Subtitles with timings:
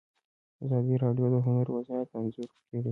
[0.63, 2.79] ازادي راډیو د هنر وضعیت انځور کړی.